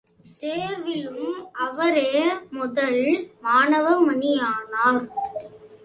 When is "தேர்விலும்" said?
0.41-1.35